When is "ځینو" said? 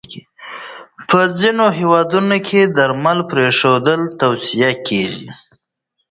1.39-1.65